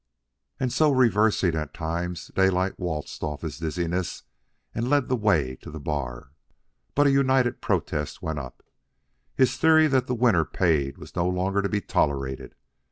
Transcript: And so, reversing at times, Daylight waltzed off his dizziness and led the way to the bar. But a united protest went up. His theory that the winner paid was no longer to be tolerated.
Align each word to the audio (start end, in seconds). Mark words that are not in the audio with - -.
And 0.59 0.73
so, 0.73 0.89
reversing 0.91 1.53
at 1.53 1.75
times, 1.75 2.31
Daylight 2.33 2.79
waltzed 2.79 3.21
off 3.21 3.43
his 3.43 3.59
dizziness 3.59 4.23
and 4.73 4.89
led 4.89 5.09
the 5.09 5.15
way 5.15 5.57
to 5.57 5.69
the 5.69 5.79
bar. 5.79 6.31
But 6.95 7.05
a 7.05 7.11
united 7.11 7.61
protest 7.61 8.19
went 8.19 8.39
up. 8.39 8.63
His 9.35 9.57
theory 9.57 9.85
that 9.85 10.07
the 10.07 10.15
winner 10.15 10.43
paid 10.43 10.97
was 10.97 11.15
no 11.15 11.27
longer 11.27 11.61
to 11.61 11.69
be 11.69 11.81
tolerated. 11.81 12.55